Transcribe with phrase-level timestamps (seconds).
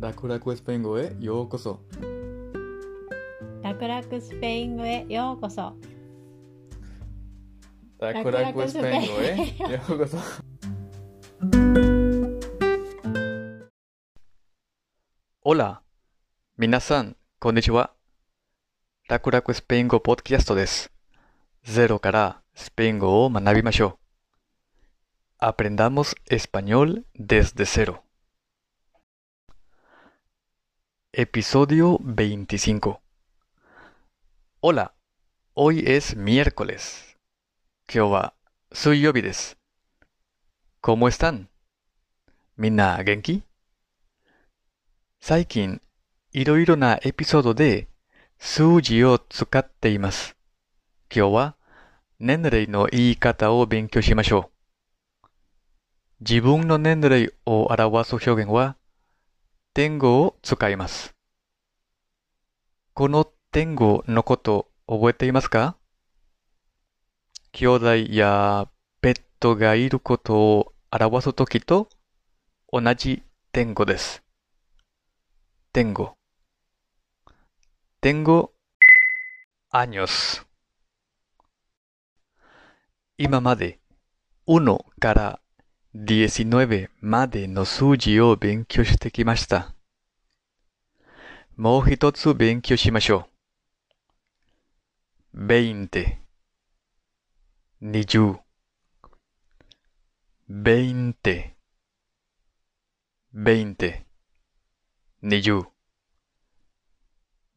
[0.00, 1.80] 楽々スペイン語へようこそ。
[3.62, 5.74] 楽々スペイン語へようこそ。
[7.98, 10.18] 楽々スペイン語へようこそ。
[15.44, 15.80] Hola!
[16.56, 17.90] 皆さん、こんにちは。
[19.08, 20.92] 楽々スペイン語ポッドキャストです。
[21.64, 23.98] ゼロからスペイン語を学びましょ
[25.40, 25.44] う。
[25.44, 28.07] Aprendamos español desde cero.
[31.14, 33.00] Episodio 25.
[34.60, 34.92] Hola,
[35.54, 37.16] hoy es miércoles.
[37.90, 38.34] 今日は
[38.74, 39.56] 水曜日です。
[40.82, 41.46] ¿Cómo están?
[42.58, 43.42] みんな元気
[45.18, 45.80] 最近、
[46.32, 47.88] いろいろなエピソードで
[48.38, 50.36] 数字を使っています。
[51.10, 51.56] 今日は
[52.20, 54.50] 年齢の言い方を勉強しましょ
[55.24, 55.26] う。
[56.20, 58.76] 自分の年齢を表す表現は、
[59.78, 61.14] 点語を使います。
[62.94, 65.76] この点語のこと覚えていますか？
[67.52, 68.66] 兄弟や
[69.00, 71.88] ペットがいることを表すときと
[72.72, 74.24] 同じ点語です。
[75.72, 76.16] 点語。
[78.02, 78.50] tengo
[79.72, 80.44] años
[83.16, 83.78] 今まで
[84.48, 85.40] 1から
[86.00, 89.74] 19までの数字を勉強してきました。
[91.56, 93.28] もう一つ勉強しましょ
[95.34, 95.44] う。
[95.44, 95.88] 20
[97.82, 98.38] 20
[100.48, 101.50] 20
[103.34, 103.94] 20
[105.24, 105.66] 20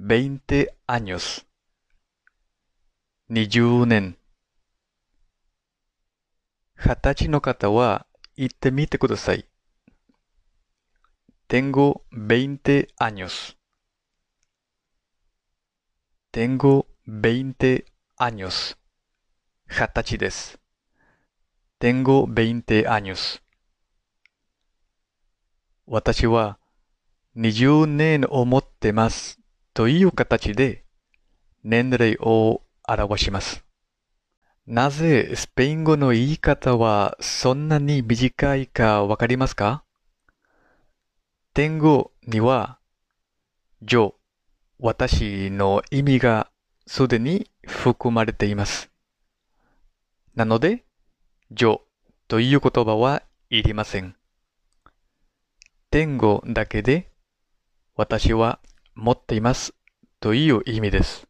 [0.00, 1.44] 20 años。
[3.28, 4.16] 20年。
[6.74, 9.46] 二十歳の方は言ってみてください。
[11.48, 13.56] Tengo 20 años.
[16.32, 17.84] Tengo 20
[18.18, 18.76] años.
[19.66, 20.60] 二十歳です。
[21.80, 23.42] Tengo 20 años.
[25.86, 26.60] 私は
[27.36, 29.40] 20年を持ってます
[29.74, 30.84] という形で
[31.64, 33.64] 年齢を表します。
[34.66, 39.84] なぜスペイン語の言い方はそんなに短いかわかりますか
[41.54, 42.78] ？tengo には、
[43.82, 44.14] yo、
[44.78, 46.50] 私の意味が
[46.86, 48.90] すでに含まれています。
[50.34, 50.84] なので、
[51.52, 51.80] yo
[52.28, 54.14] という言葉はいりません。
[55.90, 57.10] tengo だけで、
[57.96, 58.60] 私は
[58.94, 59.74] 持っています
[60.20, 61.26] という意味です。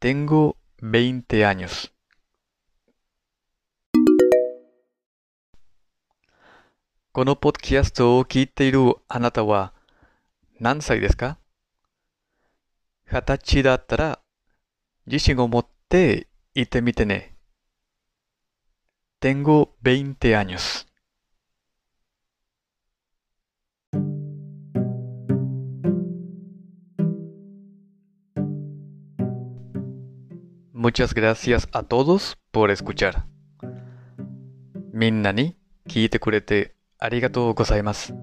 [0.00, 1.90] tengo 20 años.
[7.12, 9.72] このポッドキャストを聞いているあなたは
[10.60, 11.38] 何歳ですか
[13.10, 14.20] 二十歳だったら
[15.06, 17.34] 自信を持って言ってみてね。
[19.20, 20.87] Tengo 20 años.
[30.78, 33.24] Muchas gracias a todos por escuchar.
[34.92, 35.56] みんなに
[35.88, 38.14] 聞いてくれてありがとうございます。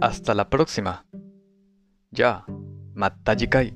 [0.00, 1.02] Hasta la próxima.
[2.12, 2.52] じゃあ、
[2.94, 3.74] また次回。